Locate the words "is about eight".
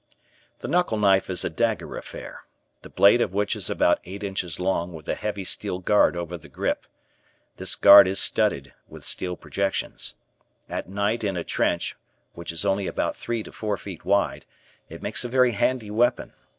3.55-4.23